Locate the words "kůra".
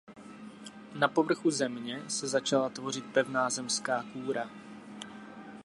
4.13-4.49